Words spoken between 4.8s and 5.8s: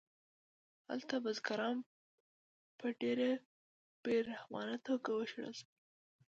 توګه وشړل شول